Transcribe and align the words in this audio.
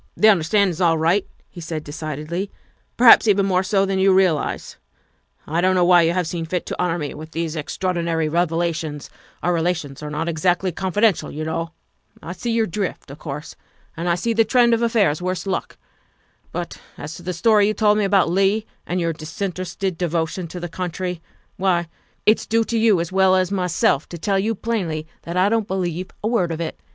"The 0.17 0.29
understanding's 0.29 0.81
all 0.81 0.97
right," 0.97 1.27
he 1.47 1.61
said 1.61 1.83
decidedly, 1.83 2.49
''perhaps 2.97 3.27
even 3.27 3.45
more 3.45 3.61
so 3.61 3.85
than 3.85 3.99
you 3.99 4.11
realize. 4.11 4.77
I 5.45 5.61
don 5.61 5.73
't 5.73 5.75
know 5.75 5.85
why 5.85 6.01
you 6.01 6.13
have 6.13 6.25
seen 6.25 6.47
fit 6.47 6.65
to 6.65 6.81
honor 6.81 6.97
me 6.97 7.13
with 7.13 7.33
these 7.33 7.55
extraor 7.55 7.93
dinary 7.93 8.27
revelations 8.27 9.11
our 9.43 9.53
relations 9.53 10.01
are 10.01 10.09
not 10.09 10.27
exactly 10.27 10.71
confi 10.71 11.03
dential, 11.03 11.31
you 11.31 11.43
know. 11.43 11.73
I 12.19 12.31
see 12.33 12.49
your 12.51 12.65
drift, 12.65 13.11
of 13.11 13.19
course, 13.19 13.55
and 13.95 14.09
I 14.09 14.15
see 14.15 14.33
the 14.33 14.43
trend 14.43 14.73
of 14.73 14.81
affairs 14.81 15.21
worse 15.21 15.45
luck. 15.45 15.77
But 16.51 16.81
as 16.97 17.13
to 17.17 17.21
the 17.21 17.31
story 17.31 17.67
you 17.67 17.75
told 17.75 17.99
me 17.99 18.03
about 18.03 18.27
Leigh 18.27 18.65
and 18.87 18.99
your 18.99 19.13
disinterested 19.13 19.99
devotion 19.99 20.47
to 20.47 20.59
the 20.59 20.67
country, 20.67 21.21
why, 21.57 21.89
it's 22.25 22.47
due 22.47 22.63
to 22.63 22.77
you 22.79 22.99
as 23.01 23.11
well 23.11 23.35
as 23.35 23.51
myself 23.51 24.09
to 24.09 24.17
tell 24.17 24.39
you 24.39 24.55
plainly 24.55 25.05
that 25.21 25.37
I 25.37 25.47
don't 25.47 25.67
believe 25.67 26.09
a 26.23 26.27
word 26.27 26.51
of 26.51 26.59
it. 26.59 26.79